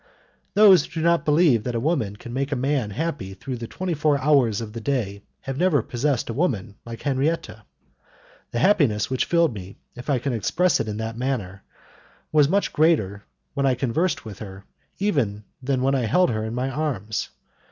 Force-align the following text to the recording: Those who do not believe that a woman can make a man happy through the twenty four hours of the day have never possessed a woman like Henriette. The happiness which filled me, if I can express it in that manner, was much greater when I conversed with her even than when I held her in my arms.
Those 0.55 0.83
who 0.85 0.93
do 0.93 1.01
not 1.03 1.25
believe 1.25 1.63
that 1.63 1.75
a 1.75 1.79
woman 1.79 2.15
can 2.15 2.33
make 2.33 2.51
a 2.51 2.55
man 2.55 2.89
happy 2.89 3.35
through 3.35 3.57
the 3.57 3.67
twenty 3.67 3.93
four 3.93 4.17
hours 4.19 4.59
of 4.59 4.73
the 4.73 4.81
day 4.81 5.21
have 5.41 5.57
never 5.59 5.83
possessed 5.83 6.27
a 6.27 6.33
woman 6.33 6.73
like 6.87 7.03
Henriette. 7.03 7.47
The 8.49 8.57
happiness 8.57 9.11
which 9.11 9.25
filled 9.25 9.53
me, 9.53 9.77
if 9.93 10.09
I 10.09 10.17
can 10.17 10.33
express 10.33 10.79
it 10.79 10.87
in 10.87 10.97
that 10.97 11.19
manner, 11.19 11.61
was 12.31 12.49
much 12.49 12.73
greater 12.73 13.25
when 13.53 13.67
I 13.67 13.75
conversed 13.75 14.25
with 14.25 14.39
her 14.39 14.65
even 14.97 15.43
than 15.61 15.83
when 15.83 15.93
I 15.93 16.07
held 16.07 16.31
her 16.31 16.43
in 16.45 16.55
my 16.55 16.71
arms. 16.71 17.29